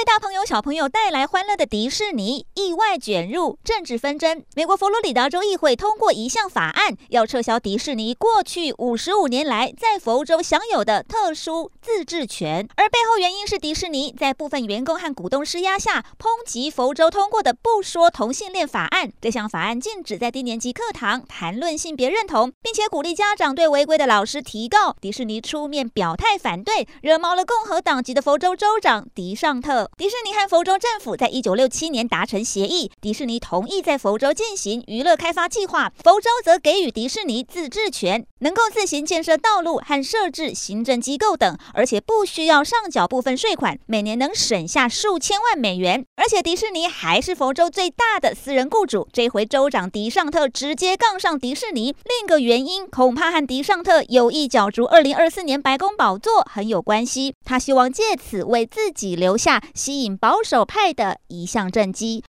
[0.00, 4.42] 为大朋友小朋友带来欢乐的迪士尼意外卷入政治纷争。
[4.56, 12.66] 美国佛罗里达州议会通过一项法案，要撤销迪士尼过去五十五年来在佛州享有的特殊自治权。
[12.76, 19.12] 而背后原因是迪士尼在部分员工和股东施压下，抨击佛州通过的不说同性恋法案。
[19.20, 24.96] 这项法案禁止在低年级课堂谈论性别认同，并且鼓励家长对违规的老师提告。
[24.98, 29.89] 迪士尼出面表态反对，惹毛了共和党籍的佛州州长迪尚特。
[29.96, 46.06] 迪士尼和佛州政府在一九六七年达成协议，迪士尼同意在佛州进行娱乐开发计划，佛州则给予迪士尼自治权，能够自行建设道路和设置行政机构等，而且不需要上缴部分税款，每年能省下数千万美元。
[46.16, 51.94] 而且迪士尼还是佛州最大的私人雇主，这回州长迪尚特直接杠上迪士尼。
[52.04, 62.18] 另一个原因恐怕和迪尚特有意角逐二零二四年白宫宝座很有关系，他希望借此为自己留下吸引保守派的一项政绩。